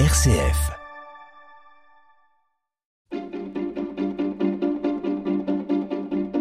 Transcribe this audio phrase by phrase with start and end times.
[0.00, 0.72] RCF.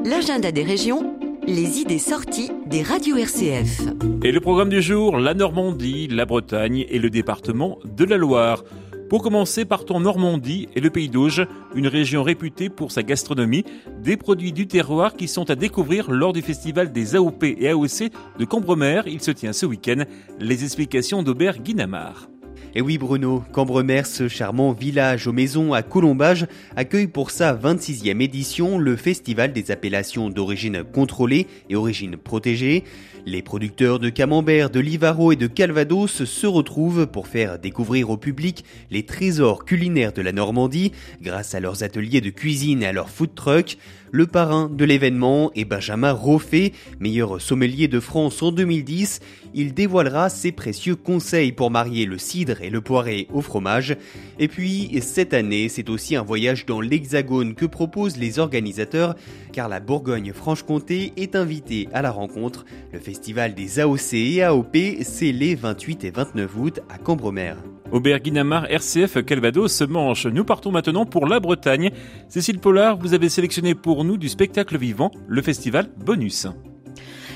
[0.03, 1.15] L'agenda des régions,
[1.45, 3.81] les idées sorties des radios RCF.
[4.23, 8.63] Et le programme du jour, la Normandie, la Bretagne et le département de la Loire.
[9.07, 11.45] Pour commencer, partons en Normandie et le Pays d'Auge,
[11.75, 13.65] une région réputée pour sa gastronomie,
[13.99, 18.09] des produits du terroir qui sont à découvrir lors du festival des AOP et AOC
[18.39, 19.03] de Cambremer.
[19.05, 20.05] Il se tient ce week-end.
[20.39, 22.29] Les explications d'Aubert Guinamar.
[22.75, 28.21] Et oui Bruno, Cambremer, ce charmant village aux maisons à Colombage, accueille pour sa 26e
[28.21, 32.83] édition le Festival des appellations d'origine contrôlée et origine protégée.
[33.25, 38.17] Les producteurs de camembert, de Livaro et de Calvados se retrouvent pour faire découvrir au
[38.17, 42.91] public les trésors culinaires de la Normandie grâce à leurs ateliers de cuisine et à
[42.91, 43.77] leurs food trucks.
[44.11, 49.21] Le parrain de l'événement est Benjamin Roffet, meilleur sommelier de France en 2010.
[49.55, 53.95] Il dévoilera ses précieux conseils pour marier le cidre et le poiré au fromage.
[54.39, 59.15] Et puis, cette année, c'est aussi un voyage dans l'Hexagone que proposent les organisateurs,
[59.51, 62.65] car la Bourgogne-Franche-Comté est invitée à la rencontre.
[62.91, 67.53] Le festival des AOC et AOP, c'est les 28 et 29 août à Cambremer.
[67.91, 70.25] Aubert Guinamar, RCF Calvados se manche.
[70.25, 71.91] Nous partons maintenant pour la Bretagne.
[72.27, 76.47] Cécile Pollard, vous avez sélectionné pour nous du spectacle vivant, le festival Bonus.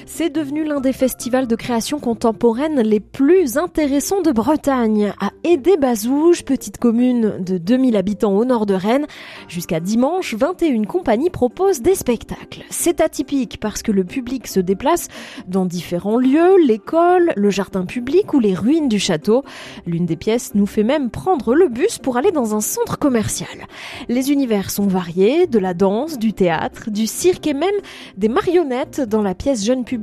[0.09, 5.13] C'est devenu l'un des festivals de création contemporaine les plus intéressants de Bretagne.
[5.19, 9.05] À Aidé-Bazouge, petite commune de 2000 habitants au nord de Rennes,
[9.49, 12.63] jusqu'à dimanche, 21 compagnies proposent des spectacles.
[12.69, 15.09] C'est atypique parce que le public se déplace
[15.45, 19.43] dans différents lieux, l'école, le jardin public ou les ruines du château.
[19.85, 23.67] L'une des pièces nous fait même prendre le bus pour aller dans un centre commercial.
[24.07, 27.69] Les univers sont variés, de la danse, du théâtre, du cirque et même
[28.15, 29.96] des marionnettes dans la pièce jeune public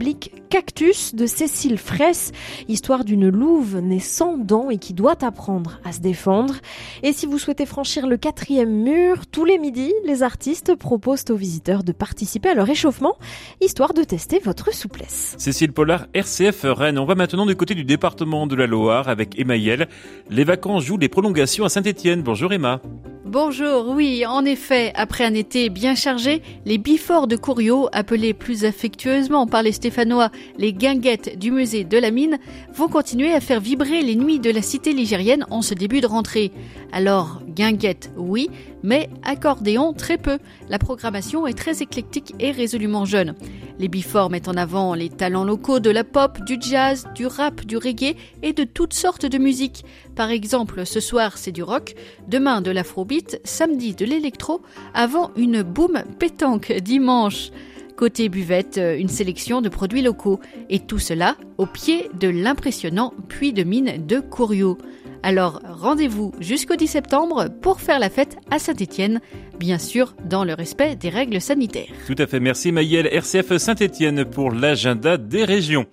[0.50, 2.32] Cactus de Cécile Fraisse,
[2.68, 6.54] histoire d'une louve née sans dents et qui doit apprendre à se défendre.
[7.02, 11.36] Et si vous souhaitez franchir le quatrième mur, tous les midis, les artistes proposent aux
[11.36, 13.16] visiteurs de participer à leur échauffement,
[13.60, 15.34] histoire de tester votre souplesse.
[15.38, 16.98] Cécile Pollard, RCF Rennes.
[16.98, 19.88] On va maintenant du côté du département de la Loire avec Emmaël.
[20.30, 22.22] Les vacances jouent les prolongations à Saint-Étienne.
[22.22, 22.80] Bonjour Emma.
[23.24, 28.66] Bonjour, oui, en effet, après un été bien chargé, les biforts de Couriot, appelés plus
[28.66, 32.38] affectueusement par les Stéphanois les guinguettes du musée de la mine,
[32.74, 36.06] vont continuer à faire vibrer les nuits de la cité ligérienne en ce début de
[36.06, 36.52] rentrée.
[36.92, 38.50] Alors, guinguettes, oui,
[38.82, 40.38] mais accordéon, très peu.
[40.68, 43.34] La programmation est très éclectique et résolument jeune.
[43.78, 47.64] Les biforts mettent en avant les talents locaux de la pop, du jazz, du rap,
[47.64, 49.84] du reggae et de toutes sortes de musiques.
[50.14, 51.94] Par exemple, ce soir c'est du rock,
[52.28, 54.62] demain de l'afrobeat, samedi de l'électro,
[54.94, 57.50] avant une boom pétanque dimanche.
[57.96, 60.40] Côté buvette, une sélection de produits locaux.
[60.68, 64.78] Et tout cela au pied de l'impressionnant puits de mine de Couriot.
[65.22, 69.20] Alors rendez-vous jusqu'au 10 septembre pour faire la fête à Saint-Étienne,
[69.58, 71.88] bien sûr dans le respect des règles sanitaires.
[72.06, 75.86] Tout à fait, merci Maëlle, RCF Saint-Étienne pour l'agenda des régions.